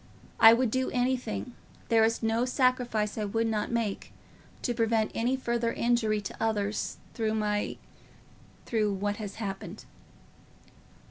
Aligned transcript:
I 0.39 0.51
would 0.53 0.71
do 0.71 0.89
anything, 0.89 1.53
there 1.89 2.03
is 2.03 2.23
no 2.23 2.43
sacrifice 2.43 3.19
I 3.19 3.25
would 3.25 3.45
not 3.45 3.69
make, 3.69 4.11
to 4.63 4.73
prevent 4.73 5.11
any 5.13 5.35
further 5.37 5.71
injury 5.73 6.19
to 6.21 6.35
others 6.43 6.97
through 7.13 7.35
my—through 7.35 8.93
what 8.93 9.17
has 9.17 9.35
happened." 9.35 9.85